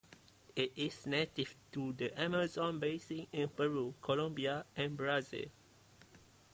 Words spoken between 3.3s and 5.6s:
in Peru, Colombia, and Brazil.